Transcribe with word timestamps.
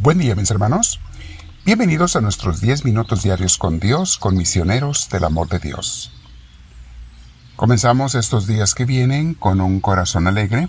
Buen 0.00 0.18
día 0.18 0.36
mis 0.36 0.48
hermanos. 0.52 1.00
Bienvenidos 1.64 2.14
a 2.14 2.20
nuestros 2.20 2.60
10 2.60 2.84
minutos 2.84 3.24
diarios 3.24 3.58
con 3.58 3.80
Dios, 3.80 4.16
con 4.16 4.36
misioneros 4.36 5.08
del 5.10 5.24
amor 5.24 5.48
de 5.48 5.58
Dios. 5.58 6.12
Comenzamos 7.56 8.14
estos 8.14 8.46
días 8.46 8.74
que 8.74 8.84
vienen 8.84 9.34
con 9.34 9.60
un 9.60 9.80
corazón 9.80 10.28
alegre, 10.28 10.68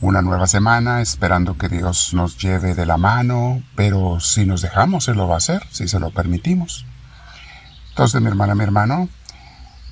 una 0.00 0.22
nueva 0.22 0.46
semana 0.46 1.02
esperando 1.02 1.58
que 1.58 1.68
Dios 1.68 2.14
nos 2.14 2.38
lleve 2.38 2.74
de 2.74 2.86
la 2.86 2.96
mano, 2.96 3.62
pero 3.74 4.18
si 4.18 4.46
nos 4.46 4.62
dejamos 4.62 5.08
Él 5.08 5.18
lo 5.18 5.28
va 5.28 5.34
a 5.34 5.38
hacer, 5.38 5.62
si 5.70 5.86
se 5.86 6.00
lo 6.00 6.10
permitimos. 6.10 6.86
Entonces 7.90 8.22
mi 8.22 8.28
hermana, 8.28 8.54
mi 8.54 8.64
hermano, 8.64 9.10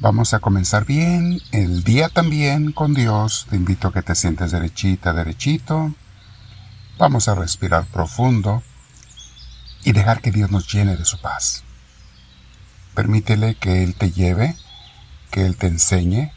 vamos 0.01 0.33
a 0.33 0.41
comenzar 0.41 0.87
bien 0.87 1.43
el 1.53 1.85
día 1.85 2.09
también 2.09 2.73
con 2.73 2.95
Dios. 2.95 3.47
Te 3.51 3.57
invito 3.57 3.89
a 3.89 3.93
que 3.93 4.01
te 4.01 4.15
sientes 4.15 4.51
derechita, 4.51 5.13
derechito 5.13 5.93
Vamos 6.99 7.29
a 7.29 7.35
respirar 7.35 7.87
profundo 7.87 8.63
y 9.83 9.93
dejar 9.93 10.21
que 10.21 10.31
Dios 10.31 10.51
nos 10.51 10.73
llene 10.73 10.97
de 10.97 11.05
su 11.05 11.21
paz. 11.21 11.65
Permítele 12.95 13.57
que 13.57 13.83
Él 13.83 13.97
te 13.97 14.13
lleve, 14.13 14.57
que 15.31 15.45
Él 15.45 15.57
te 15.57 15.67
enseñe. 15.67 16.33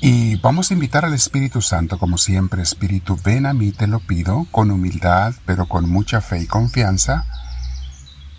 Y 0.00 0.36
vamos 0.36 0.70
a 0.70 0.74
invitar 0.74 1.04
al 1.04 1.12
Espíritu 1.12 1.60
Santo, 1.60 1.98
como 1.98 2.18
siempre, 2.18 2.62
Espíritu, 2.62 3.18
ven 3.22 3.46
a 3.46 3.52
mí, 3.52 3.72
te 3.72 3.86
lo 3.86 4.00
pido, 4.00 4.46
con 4.50 4.70
humildad, 4.70 5.34
pero 5.44 5.66
con 5.66 5.88
mucha 5.88 6.20
fe 6.20 6.40
y 6.40 6.46
confianza. 6.46 7.26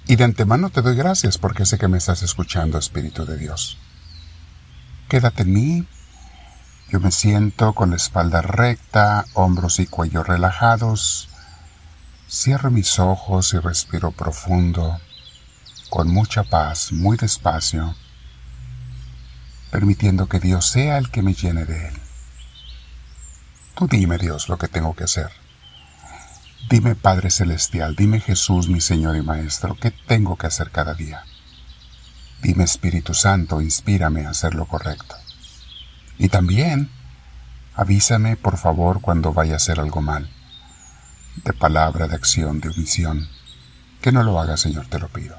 Y 0.08 0.17
de 0.17 0.25
antemano 0.25 0.72
te 0.72 0.81
doy 0.81 0.95
gracias 0.95 1.38
porque 1.38 1.66
sé 1.66 1.77
que 1.77 1.88
me 1.88 2.00
estás 2.00 2.23
escuchando, 2.23 2.77
Espíritu 2.77 3.25
de 3.25 3.38
Dios. 3.38 3.77
Quédate 5.08 5.44
en 5.44 5.53
mí, 5.53 5.88
yo 6.94 6.99
me 6.99 7.09
siento 7.09 7.73
con 7.73 7.89
la 7.89 7.95
espalda 7.95 8.44
recta, 8.44 9.25
hombros 9.33 9.80
y 9.80 9.88
cuello 9.88 10.22
relajados. 10.22 11.27
Cierro 12.30 12.69
mis 12.69 12.99
ojos 12.99 13.52
y 13.55 13.58
respiro 13.58 14.11
profundo, 14.11 14.99
con 15.89 16.14
mucha 16.14 16.44
paz, 16.44 16.91
muy 16.91 17.17
despacio, 17.17 17.95
permitiendo 19.71 20.27
que 20.30 20.39
Dios 20.39 20.67
sea 20.67 20.99
el 20.99 21.09
que 21.09 21.23
me 21.23 21.33
llene 21.33 21.66
de 21.66 21.88
Él. 21.88 21.95
Tú 23.73 23.88
dime, 23.88 24.19
Dios, 24.19 24.47
lo 24.47 24.59
que 24.59 24.67
tengo 24.67 24.95
que 24.95 25.05
hacer. 25.05 25.31
Dime, 26.69 26.94
Padre 26.94 27.31
Celestial, 27.31 27.95
dime 27.95 28.19
Jesús, 28.19 28.69
mi 28.69 28.81
Señor 28.81 29.16
y 29.16 29.23
Maestro, 29.23 29.75
¿qué 29.81 29.89
tengo 29.89 30.38
que 30.38 30.45
hacer 30.45 30.69
cada 30.69 30.94
día? 30.94 31.23
Dime, 32.44 32.66
Espíritu 32.66 33.16
Santo, 33.16 33.61
inspírame 33.61 34.27
a 34.27 34.30
hacer 34.30 34.53
lo 34.53 34.67
correcto. 34.67 35.22
Y 36.17 36.30
también 36.30 36.89
avísame 37.75 38.36
por 38.36 38.58
favor 38.58 39.02
cuando 39.02 39.33
vaya 39.33 39.53
a 39.53 39.58
hacer 39.58 39.80
algo 39.80 40.02
mal, 40.02 40.30
de 41.44 41.53
palabra, 41.53 42.08
de 42.08 42.16
acción, 42.16 42.59
de 42.59 42.70
omisión. 42.70 43.28
Que 44.02 44.11
no 44.11 44.23
lo 44.23 44.39
haga, 44.39 44.58
Señor, 44.58 44.88
te 44.88 45.00
lo 45.00 45.08
pido. 45.09 45.38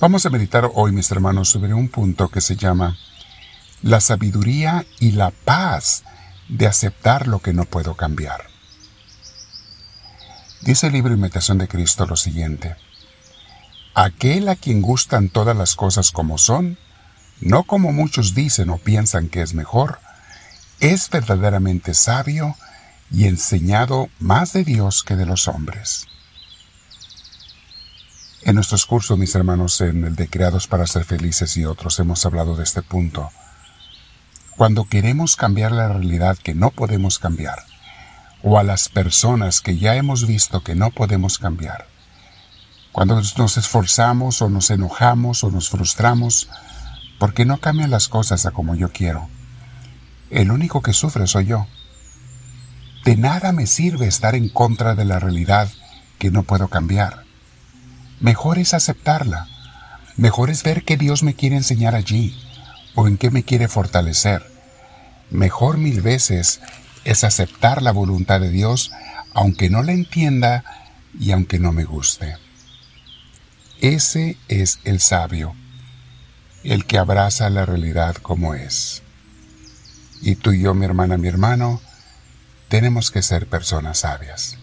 Vamos 0.00 0.26
a 0.26 0.30
meditar 0.30 0.68
hoy, 0.74 0.92
mis 0.92 1.10
hermanos, 1.10 1.48
sobre 1.48 1.72
un 1.72 1.88
punto 1.88 2.28
que 2.28 2.40
se 2.40 2.56
llama 2.56 2.98
la 3.82 4.00
sabiduría 4.00 4.84
y 4.98 5.12
la 5.12 5.30
paz 5.30 6.04
de 6.48 6.66
aceptar 6.66 7.26
lo 7.26 7.38
que 7.38 7.52
no 7.52 7.64
puedo 7.64 7.94
cambiar. 7.94 8.44
Dice 10.62 10.86
el 10.86 10.94
libro 10.94 11.14
Imitación 11.14 11.58
de 11.58 11.68
Cristo 11.68 12.06
lo 12.06 12.16
siguiente. 12.16 12.76
Aquel 13.94 14.48
a 14.48 14.56
quien 14.56 14.82
gustan 14.82 15.28
todas 15.28 15.56
las 15.56 15.76
cosas 15.76 16.10
como 16.10 16.38
son, 16.38 16.78
no 17.40 17.64
como 17.64 17.92
muchos 17.92 18.34
dicen 18.34 18.70
o 18.70 18.78
piensan 18.78 19.28
que 19.28 19.42
es 19.42 19.54
mejor, 19.54 20.00
es 20.80 21.08
verdaderamente 21.10 21.94
sabio 21.94 22.56
y 23.10 23.26
enseñado 23.26 24.08
más 24.18 24.52
de 24.52 24.64
Dios 24.64 25.02
que 25.02 25.16
de 25.16 25.26
los 25.26 25.48
hombres. 25.48 26.06
En 28.42 28.56
nuestros 28.56 28.84
cursos, 28.84 29.18
mis 29.18 29.34
hermanos, 29.34 29.80
en 29.80 30.04
el 30.04 30.16
de 30.16 30.28
Creados 30.28 30.66
para 30.66 30.86
ser 30.86 31.04
felices 31.04 31.56
y 31.56 31.64
otros, 31.64 31.98
hemos 31.98 32.26
hablado 32.26 32.56
de 32.56 32.64
este 32.64 32.82
punto. 32.82 33.30
Cuando 34.56 34.84
queremos 34.84 35.36
cambiar 35.36 35.72
la 35.72 35.88
realidad 35.88 36.36
que 36.36 36.54
no 36.54 36.70
podemos 36.70 37.18
cambiar, 37.18 37.64
o 38.42 38.58
a 38.58 38.62
las 38.62 38.90
personas 38.90 39.62
que 39.62 39.78
ya 39.78 39.96
hemos 39.96 40.26
visto 40.26 40.62
que 40.62 40.74
no 40.74 40.90
podemos 40.90 41.38
cambiar, 41.38 41.86
cuando 42.92 43.16
nos 43.16 43.56
esforzamos 43.56 44.42
o 44.42 44.50
nos 44.50 44.70
enojamos 44.70 45.42
o 45.42 45.50
nos 45.50 45.70
frustramos, 45.70 46.50
porque 47.18 47.44
no 47.44 47.58
cambian 47.58 47.90
las 47.90 48.08
cosas 48.08 48.46
a 48.46 48.50
como 48.50 48.74
yo 48.74 48.92
quiero. 48.92 49.28
El 50.30 50.50
único 50.50 50.82
que 50.82 50.92
sufre 50.92 51.26
soy 51.26 51.46
yo. 51.46 51.66
De 53.04 53.16
nada 53.16 53.52
me 53.52 53.66
sirve 53.66 54.06
estar 54.06 54.34
en 54.34 54.48
contra 54.48 54.94
de 54.94 55.04
la 55.04 55.20
realidad 55.20 55.68
que 56.18 56.30
no 56.30 56.42
puedo 56.42 56.68
cambiar. 56.68 57.24
Mejor 58.20 58.58
es 58.58 58.74
aceptarla. 58.74 59.48
Mejor 60.16 60.50
es 60.50 60.62
ver 60.62 60.84
qué 60.84 60.96
Dios 60.96 61.22
me 61.22 61.34
quiere 61.34 61.56
enseñar 61.56 61.94
allí 61.94 62.36
o 62.94 63.06
en 63.06 63.18
qué 63.18 63.30
me 63.30 63.42
quiere 63.42 63.68
fortalecer. 63.68 64.50
Mejor 65.30 65.76
mil 65.78 66.00
veces 66.00 66.60
es 67.04 67.24
aceptar 67.24 67.82
la 67.82 67.92
voluntad 67.92 68.40
de 68.40 68.50
Dios 68.50 68.90
aunque 69.34 69.68
no 69.68 69.82
la 69.82 69.92
entienda 69.92 70.64
y 71.18 71.32
aunque 71.32 71.58
no 71.58 71.72
me 71.72 71.84
guste. 71.84 72.36
Ese 73.80 74.38
es 74.48 74.78
el 74.84 75.00
sabio 75.00 75.54
el 76.64 76.86
que 76.86 76.98
abraza 76.98 77.50
la 77.50 77.66
realidad 77.66 78.16
como 78.16 78.54
es. 78.54 79.02
Y 80.22 80.36
tú 80.36 80.52
y 80.52 80.62
yo, 80.62 80.74
mi 80.74 80.86
hermana, 80.86 81.18
mi 81.18 81.28
hermano, 81.28 81.80
tenemos 82.68 83.10
que 83.10 83.22
ser 83.22 83.46
personas 83.46 83.98
sabias. 83.98 84.56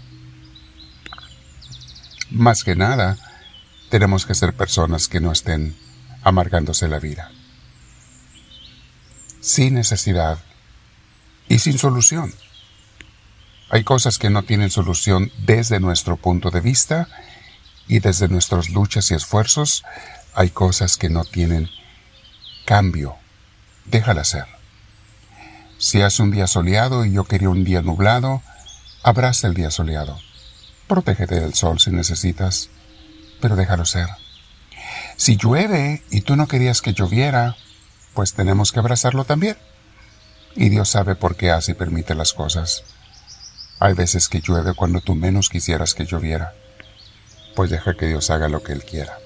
Más 2.32 2.64
que 2.64 2.76
nada, 2.76 3.18
tenemos 3.90 4.26
que 4.26 4.34
ser 4.34 4.54
personas 4.54 5.08
que 5.08 5.20
no 5.20 5.32
estén 5.32 5.76
amargándose 6.24 6.88
la 6.88 7.00
vida. 7.00 7.32
Sin 9.40 9.76
necesidad 9.76 10.40
y 11.48 11.60
sin 11.60 11.78
solución. 11.78 12.34
Hay 13.70 13.84
cosas 13.84 14.18
que 14.18 14.30
no 14.30 14.44
tienen 14.44 14.72
solución 14.72 15.32
desde 15.46 15.80
nuestro 15.80 16.18
punto 16.18 16.50
de 16.50 16.62
vista 16.62 17.08
y 17.88 18.00
desde 18.00 18.28
nuestras 18.28 18.70
luchas 18.70 19.12
y 19.12 19.14
esfuerzos 19.14 19.84
hay 20.34 20.50
cosas 20.50 20.98
que 20.98 21.10
no 21.10 21.26
tienen 21.26 21.70
cambio, 22.66 23.16
déjala 23.86 24.24
ser. 24.24 24.46
Si 25.78 26.02
hace 26.02 26.22
un 26.22 26.32
día 26.32 26.48
soleado 26.48 27.06
y 27.06 27.14
yo 27.14 27.24
quería 27.24 27.50
un 27.50 27.64
día 27.64 27.82
nublado, 27.82 28.42
abraza 29.04 29.48
el 29.48 29.54
día 29.54 29.72
soleado. 29.72 30.20
Protégete 30.88 31.40
del 31.40 31.54
sol 31.54 31.80
si 31.80 31.92
necesitas, 31.92 32.70
pero 33.40 33.56
déjalo 33.56 33.86
ser. 33.86 34.08
Si 35.18 35.38
llueve 35.38 36.04
y 36.10 36.22
tú 36.22 36.36
no 36.36 36.48
querías 36.48 36.82
que 36.82 36.94
lloviera, 36.94 37.56
pues 38.14 38.34
tenemos 38.34 38.72
que 38.72 38.80
abrazarlo 38.80 39.26
también. 39.26 39.58
Y 40.56 40.70
Dios 40.70 40.90
sabe 40.90 41.16
por 41.16 41.36
qué 41.36 41.52
hace 41.52 41.72
y 41.72 41.76
permite 41.76 42.14
las 42.14 42.34
cosas. 42.34 42.84
Hay 43.80 43.94
veces 43.94 44.30
que 44.30 44.42
llueve 44.42 44.74
cuando 44.76 45.02
tú 45.02 45.16
menos 45.16 45.50
quisieras 45.50 45.94
que 45.94 46.06
lloviera. 46.06 46.54
Pues 47.56 47.70
deja 47.70 47.96
que 47.96 48.08
Dios 48.08 48.30
haga 48.30 48.50
lo 48.50 48.62
que 48.62 48.74
Él 48.74 48.84
quiera. 48.84 49.18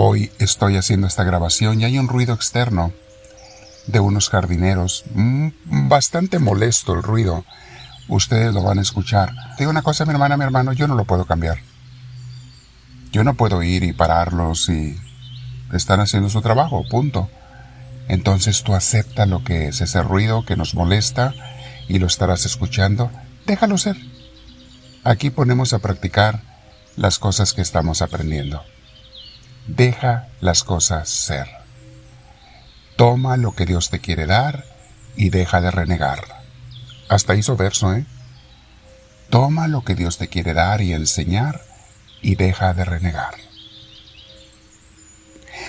Hoy 0.00 0.30
estoy 0.38 0.76
haciendo 0.76 1.08
esta 1.08 1.24
grabación 1.24 1.80
y 1.80 1.84
hay 1.84 1.98
un 1.98 2.06
ruido 2.06 2.32
externo 2.32 2.92
de 3.88 3.98
unos 3.98 4.30
jardineros. 4.30 5.02
Mm, 5.12 5.48
bastante 5.88 6.38
molesto 6.38 6.94
el 6.94 7.02
ruido. 7.02 7.44
Ustedes 8.06 8.54
lo 8.54 8.62
van 8.62 8.78
a 8.78 8.82
escuchar. 8.82 9.34
Te 9.56 9.64
digo 9.64 9.72
una 9.72 9.82
cosa, 9.82 10.04
mi 10.04 10.12
hermana, 10.12 10.36
mi 10.36 10.44
hermano, 10.44 10.72
yo 10.72 10.86
no 10.86 10.94
lo 10.94 11.04
puedo 11.04 11.24
cambiar. 11.24 11.58
Yo 13.10 13.24
no 13.24 13.34
puedo 13.34 13.60
ir 13.64 13.82
y 13.82 13.92
pararlos 13.92 14.68
y 14.68 14.96
están 15.72 15.98
haciendo 15.98 16.30
su 16.30 16.42
trabajo, 16.42 16.84
punto. 16.88 17.28
Entonces 18.06 18.62
tú 18.62 18.76
acepta 18.76 19.26
lo 19.26 19.42
que 19.42 19.66
es 19.66 19.80
ese 19.80 20.00
ruido 20.04 20.46
que 20.46 20.54
nos 20.54 20.76
molesta 20.76 21.34
y 21.88 21.98
lo 21.98 22.06
estarás 22.06 22.46
escuchando. 22.46 23.10
Déjalo 23.46 23.76
ser. 23.78 23.96
Aquí 25.02 25.30
ponemos 25.30 25.72
a 25.72 25.80
practicar 25.80 26.42
las 26.94 27.18
cosas 27.18 27.52
que 27.52 27.62
estamos 27.62 28.00
aprendiendo. 28.00 28.62
Deja 29.68 30.28
las 30.40 30.64
cosas 30.64 31.10
ser. 31.10 31.46
Toma 32.96 33.36
lo 33.36 33.52
que 33.52 33.66
Dios 33.66 33.90
te 33.90 34.00
quiere 34.00 34.24
dar 34.24 34.64
y 35.14 35.28
deja 35.28 35.60
de 35.60 35.70
renegar. 35.70 36.24
Hasta 37.10 37.34
hizo 37.34 37.54
verso, 37.54 37.92
¿eh? 37.92 38.06
Toma 39.28 39.68
lo 39.68 39.84
que 39.84 39.94
Dios 39.94 40.16
te 40.16 40.28
quiere 40.28 40.54
dar 40.54 40.80
y 40.80 40.94
enseñar 40.94 41.60
y 42.22 42.36
deja 42.36 42.72
de 42.72 42.86
renegar. 42.86 43.34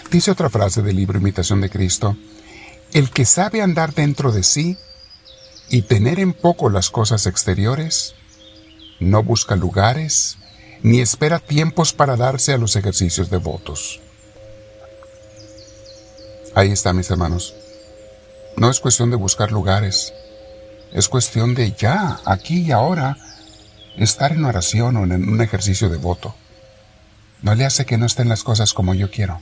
Dice 0.10 0.32
otra 0.32 0.50
frase 0.50 0.82
del 0.82 0.96
libro 0.96 1.20
Imitación 1.20 1.60
de 1.60 1.70
Cristo, 1.70 2.16
el 2.94 3.12
que 3.12 3.26
sabe 3.26 3.62
andar 3.62 3.94
dentro 3.94 4.32
de 4.32 4.44
sí 4.44 4.78
y 5.70 5.82
tener 5.82 6.22
en 6.22 6.32
poco 6.32 6.70
las 6.70 6.90
cosas 6.90 7.28
exteriores, 7.28 8.16
no 9.02 9.24
busca 9.24 9.58
lugares 9.58 10.39
ni 10.82 11.02
espera 11.02 11.40
tiempos 11.40 11.94
para 11.94 12.16
darse 12.16 12.54
a 12.54 12.58
los 12.58 12.76
ejercicios 12.76 13.30
devotos. 13.30 14.00
Ahí 16.56 16.72
está, 16.72 16.94
mis 16.94 17.10
hermanos. 17.10 17.56
No 18.56 18.70
es 18.70 18.80
cuestión 18.80 19.10
de 19.10 19.16
buscar 19.16 19.52
lugares. 19.52 20.14
Es 20.92 21.08
cuestión 21.08 21.54
de 21.54 21.74
ya, 21.74 22.20
aquí 22.26 22.62
y 22.62 22.72
ahora, 22.72 23.18
estar 23.98 24.32
en 24.32 24.44
oración 24.46 24.98
o 24.98 25.04
en 25.04 25.30
un 25.30 25.42
ejercicio 25.42 25.90
devoto. 25.90 26.36
No 27.42 27.56
le 27.56 27.66
hace 27.66 27.86
que 27.86 27.98
no 27.98 28.06
estén 28.06 28.28
las 28.28 28.44
cosas 28.44 28.74
como 28.74 28.94
yo 28.94 29.10
quiero. 29.12 29.40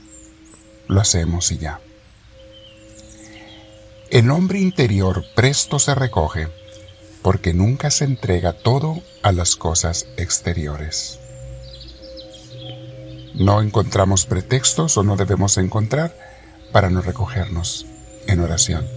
Lo 0.88 1.02
hacemos 1.02 1.52
y 1.52 1.58
ya. 1.58 1.80
El 4.10 4.32
hombre 4.32 4.60
interior 4.60 5.26
presto 5.36 5.80
se 5.80 5.96
recoge 5.96 6.48
porque 7.22 7.54
nunca 7.54 7.92
se 7.92 8.06
entrega 8.06 8.54
todo 8.54 9.02
a 9.24 9.32
las 9.32 9.56
cosas 9.56 10.08
exteriores. 10.16 11.20
No 13.38 13.62
encontramos 13.62 14.26
pretextos 14.26 14.98
o 14.98 15.04
no 15.04 15.16
debemos 15.16 15.60
encontrar 15.60 16.12
para 16.72 16.90
no 16.90 17.02
recogernos 17.02 17.86
en 18.26 18.40
oración. 18.40 18.88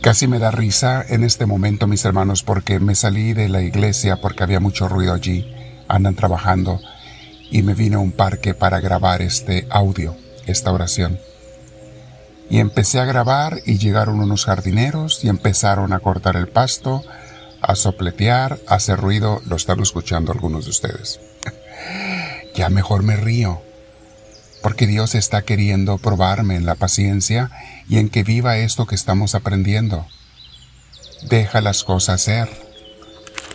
Casi 0.00 0.26
me 0.26 0.38
da 0.38 0.50
risa 0.50 1.04
en 1.06 1.22
este 1.22 1.44
momento, 1.44 1.86
mis 1.86 2.06
hermanos, 2.06 2.42
porque 2.42 2.80
me 2.80 2.94
salí 2.94 3.34
de 3.34 3.50
la 3.50 3.60
iglesia 3.60 4.16
porque 4.22 4.42
había 4.42 4.58
mucho 4.58 4.88
ruido 4.88 5.12
allí, 5.12 5.54
andan 5.86 6.14
trabajando, 6.14 6.80
y 7.50 7.62
me 7.62 7.74
vine 7.74 7.96
a 7.96 7.98
un 7.98 8.12
parque 8.12 8.54
para 8.54 8.80
grabar 8.80 9.20
este 9.20 9.66
audio, 9.68 10.16
esta 10.46 10.72
oración. 10.72 11.18
Y 12.48 12.58
empecé 12.60 13.00
a 13.00 13.04
grabar 13.04 13.58
y 13.66 13.76
llegaron 13.76 14.18
unos 14.18 14.46
jardineros 14.46 15.22
y 15.24 15.28
empezaron 15.28 15.92
a 15.92 16.00
cortar 16.00 16.36
el 16.36 16.48
pasto, 16.48 17.04
a 17.60 17.74
sopletear, 17.74 18.58
a 18.66 18.76
hacer 18.76 18.98
ruido, 18.98 19.42
lo 19.44 19.56
están 19.56 19.80
escuchando 19.80 20.32
algunos 20.32 20.64
de 20.64 20.70
ustedes. 20.70 21.20
Ya 22.54 22.68
mejor 22.68 23.02
me 23.02 23.16
río, 23.16 23.62
porque 24.62 24.86
Dios 24.86 25.14
está 25.14 25.42
queriendo 25.42 25.98
probarme 25.98 26.56
en 26.56 26.66
la 26.66 26.74
paciencia 26.74 27.50
y 27.88 27.98
en 27.98 28.08
que 28.08 28.22
viva 28.22 28.58
esto 28.58 28.86
que 28.86 28.94
estamos 28.94 29.34
aprendiendo. 29.34 30.06
Deja 31.28 31.60
las 31.60 31.84
cosas 31.84 32.22
ser. 32.22 32.48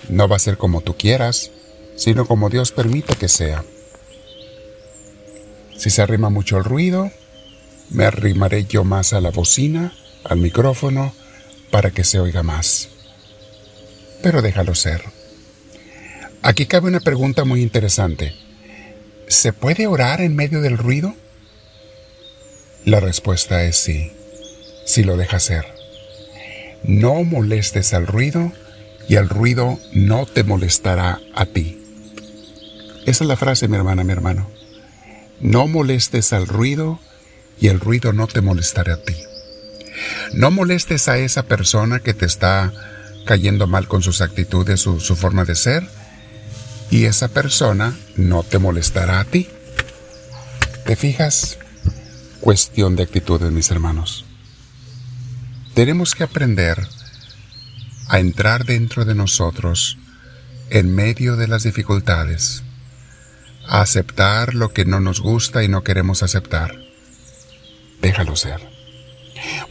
No 0.09 0.27
va 0.27 0.36
a 0.36 0.39
ser 0.39 0.57
como 0.57 0.81
tú 0.81 0.95
quieras, 0.97 1.51
sino 1.95 2.25
como 2.25 2.50
Dios 2.50 2.71
permite 2.71 3.15
que 3.15 3.27
sea. 3.27 3.63
Si 5.77 5.89
se 5.89 6.01
arrima 6.01 6.30
mucho 6.30 6.57
el 6.57 6.63
ruido, 6.63 7.12
me 7.89 8.06
arrimaré 8.06 8.65
yo 8.65 8.83
más 8.83 9.13
a 9.13 9.21
la 9.21 9.31
bocina, 9.31 9.94
al 10.24 10.38
micrófono, 10.38 11.13
para 11.71 11.92
que 11.92 12.03
se 12.03 12.19
oiga 12.19 12.44
más. 12.44 12.89
Pero 14.21 14.42
déjalo 14.42 14.75
ser. 14.75 15.03
Aquí 16.42 16.65
cabe 16.65 16.88
una 16.88 17.00
pregunta 17.00 17.44
muy 17.44 17.62
interesante. 17.62 18.44
¿Se 19.27 19.54
puede 19.54 19.88
orar 19.88 20.22
en 20.22 20.36
medio 20.36 20.62
del 20.62 20.77
ruido? 20.77 21.16
La 22.86 23.00
respuesta 23.00 23.63
es 23.63 23.77
sí, 23.77 24.12
si 24.86 25.04
lo 25.04 25.18
dejas 25.18 25.44
ser. 25.44 25.66
No 26.83 27.24
molestes 27.24 27.95
al 27.95 28.06
ruido 28.06 28.51
y 29.10 29.16
el 29.16 29.27
ruido 29.27 29.80
no 29.94 30.27
te 30.27 30.44
molestará 30.44 31.19
a 31.33 31.48
ti. 31.48 31.81
Esa 33.07 33.24
es 33.24 33.27
la 33.27 33.36
frase, 33.36 33.68
mi 33.68 33.75
hermana, 33.75 34.04
mi 34.04 34.12
hermano. 34.12 34.50
No 35.42 35.68
molestes 35.68 36.31
al 36.31 36.48
ruido 36.48 37.00
y 37.60 37.68
el 37.68 37.80
ruido 37.80 38.13
no 38.13 38.28
te 38.28 38.42
molestará 38.42 38.94
a 38.94 39.01
ti. 39.01 39.16
No 40.33 40.51
molestes 40.51 41.07
a 41.07 41.18
esa 41.18 41.44
persona 41.44 42.00
que 42.00 42.13
te 42.13 42.25
está 42.25 42.71
cayendo 43.25 43.66
mal 43.66 43.88
con 43.88 44.04
sus 44.04 44.21
actitudes, 44.21 44.81
su, 44.81 45.00
su 45.00 45.16
forma 45.16 45.45
de 45.45 45.56
ser, 45.56 45.83
y 46.92 47.06
esa 47.06 47.30
persona 47.30 47.95
no 48.15 48.44
te 48.44 48.59
molestará 48.59 49.19
a 49.19 49.25
ti. 49.25 49.47
¿Te 50.85 50.95
fijas? 50.95 51.57
Cuestión 52.39 52.95
de 52.95 53.03
actitudes, 53.03 53.51
mis 53.51 53.71
hermanos. 53.71 54.25
Tenemos 55.73 56.15
que 56.15 56.23
aprender 56.23 56.88
a 58.07 58.19
entrar 58.19 58.65
dentro 58.65 59.03
de 59.03 59.15
nosotros 59.15 59.97
en 60.69 60.94
medio 60.94 61.35
de 61.35 61.47
las 61.47 61.63
dificultades, 61.63 62.63
a 63.67 63.81
aceptar 63.81 64.53
lo 64.53 64.73
que 64.73 64.85
no 64.85 65.00
nos 65.00 65.21
gusta 65.21 65.63
y 65.63 65.68
no 65.68 65.83
queremos 65.83 66.23
aceptar. 66.23 66.79
Déjalo 68.01 68.35
ser. 68.35 68.61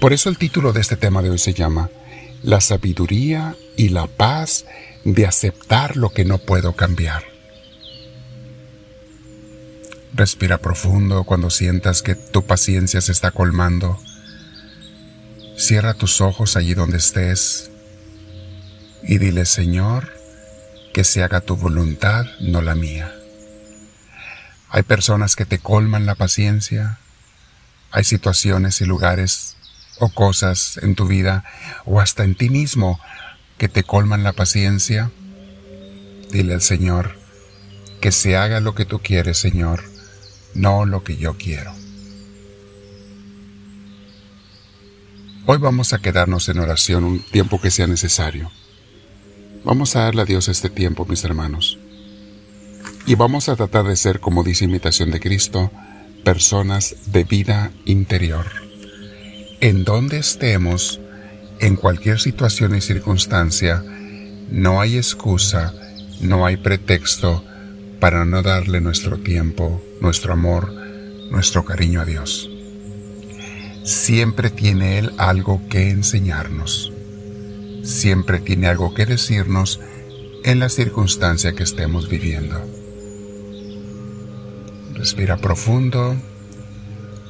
Por 0.01 0.13
eso 0.13 0.29
el 0.29 0.39
título 0.39 0.73
de 0.73 0.81
este 0.81 0.97
tema 0.97 1.23
de 1.23 1.31
hoy 1.31 1.39
se 1.39 1.55
llama 1.55 1.91
La 2.43 2.61
sabiduría 2.61 3.57
y 3.77 3.91
la 3.91 4.07
paz 4.07 4.67
de 5.05 5.27
aceptar 5.27 5.97
lo 5.97 6.11
que 6.11 6.25
no 6.25 6.39
puedo 6.39 6.75
cambiar. 6.75 7.34
Respira 10.17 10.59
profundo 10.59 11.25
cuando 11.25 11.51
sientas 11.51 12.01
que 12.01 12.15
tu 12.15 12.47
paciencia 12.47 13.01
se 13.01 13.11
está 13.11 13.33
colmando. 13.33 13.99
Cierra 15.57 15.95
tus 15.95 16.21
ojos 16.21 16.57
allí 16.57 16.75
donde 16.75 16.99
estés 16.99 17.73
y 19.03 19.19
dile, 19.19 19.45
Señor, 19.45 20.13
que 20.93 21.03
se 21.03 21.25
haga 21.25 21.41
tu 21.41 21.57
voluntad, 21.57 22.27
no 22.39 22.63
la 22.63 22.77
mía. 22.77 23.13
Hay 24.69 24.85
personas 24.85 25.35
que 25.35 25.47
te 25.47 25.59
colman 25.59 26.07
la 26.07 26.15
paciencia, 26.15 27.01
hay 27.91 28.05
situaciones 28.05 28.81
y 28.81 28.85
lugares 28.85 29.57
o 29.99 30.11
cosas 30.11 30.79
en 30.81 30.95
tu 30.95 31.09
vida 31.09 31.45
o 31.87 32.01
hasta 32.01 32.23
en 32.23 32.37
ti 32.37 32.51
mismo 32.51 33.01
que 33.59 33.69
te 33.69 33.83
colman 33.83 34.23
la 34.23 34.33
paciencia, 34.33 35.11
dile 36.31 36.55
al 36.55 36.63
Señor, 36.63 37.19
que 38.01 38.13
se 38.13 38.37
haga 38.37 38.61
lo 38.61 38.77
que 38.77 38.85
tú 38.85 39.01
quieres, 39.01 39.39
Señor, 39.39 39.94
no 40.55 40.87
lo 40.87 41.03
que 41.05 41.17
yo 41.17 41.37
quiero. 41.37 41.73
Hoy 45.47 45.59
vamos 45.59 45.93
a 45.93 45.99
quedarnos 45.99 46.49
en 46.49 46.59
oración 46.59 47.05
un 47.05 47.21
tiempo 47.21 47.61
que 47.61 47.71
sea 47.71 47.87
necesario. 47.87 48.51
Vamos 49.65 49.95
a 49.95 50.01
darle 50.01 50.23
a 50.23 50.25
Dios 50.25 50.49
este 50.49 50.71
tiempo, 50.71 51.05
mis 51.07 51.25
hermanos. 51.25 51.79
Y 53.07 53.15
vamos 53.15 53.49
a 53.49 53.57
tratar 53.57 53.85
de 53.85 53.97
ser, 53.97 54.21
como 54.21 54.43
dice 54.43 54.65
imitación 54.65 55.11
de 55.11 55.21
Cristo, 55.21 55.71
personas 56.25 56.97
de 57.07 57.25
vida 57.25 57.71
interior. 57.85 58.47
En 59.61 59.85
donde 59.85 60.19
estemos, 60.19 61.01
en 61.61 61.77
cualquier 61.77 62.21
situación 62.21 62.75
y 62.75 62.81
circunstancia, 62.81 63.85
no 64.51 64.81
hay 64.81 64.97
excusa, 64.97 65.75
no 66.21 66.47
hay 66.47 66.57
pretexto 66.57 67.45
para 68.01 68.25
no 68.25 68.43
darle 68.43 68.81
nuestro 68.81 69.19
tiempo, 69.19 69.83
nuestro 70.01 70.33
amor, 70.33 70.73
nuestro 71.31 71.65
cariño 71.65 72.01
a 72.01 72.05
Dios. 72.05 72.51
Siempre 73.83 74.51
tiene 74.51 74.99
Él 74.99 75.13
algo 75.19 75.63
que 75.69 75.91
enseñarnos. 75.91 76.93
Siempre 77.83 78.41
tiene 78.41 78.69
algo 78.69 78.95
que 78.95 79.07
decirnos 79.07 79.81
en 80.45 80.59
la 80.59 80.69
circunstancia 80.69 81.55
que 81.55 81.63
estemos 81.63 82.09
viviendo. 82.09 82.61
Respira 84.95 85.37
profundo, 85.37 86.17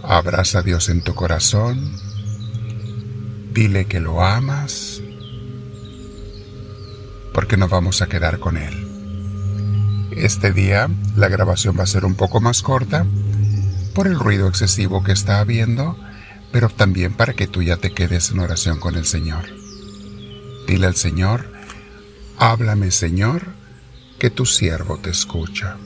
abraza 0.02 0.60
a 0.60 0.62
Dios 0.62 0.88
en 0.88 1.02
tu 1.02 1.14
corazón 1.14 2.14
Dile 3.54 3.84
que 3.84 4.00
lo 4.00 4.20
amas, 4.20 5.00
porque 7.32 7.56
nos 7.56 7.70
vamos 7.70 8.02
a 8.02 8.08
quedar 8.08 8.40
con 8.40 8.56
Él. 8.56 8.83
Este 10.16 10.52
día 10.52 10.88
la 11.16 11.28
grabación 11.28 11.76
va 11.78 11.82
a 11.82 11.88
ser 11.88 12.04
un 12.04 12.14
poco 12.14 12.40
más 12.40 12.62
corta 12.62 13.04
por 13.94 14.06
el 14.06 14.18
ruido 14.18 14.48
excesivo 14.48 15.02
que 15.02 15.12
está 15.12 15.40
habiendo, 15.40 15.96
pero 16.52 16.68
también 16.68 17.14
para 17.14 17.34
que 17.34 17.46
tú 17.46 17.62
ya 17.62 17.78
te 17.78 17.92
quedes 17.92 18.30
en 18.30 18.38
oración 18.38 18.78
con 18.78 18.94
el 18.94 19.06
Señor. 19.06 19.44
Dile 20.66 20.86
al 20.86 20.96
Señor, 20.96 21.52
háblame 22.38 22.90
Señor, 22.90 23.42
que 24.18 24.30
tu 24.30 24.46
siervo 24.46 24.98
te 24.98 25.10
escucha. 25.10 25.76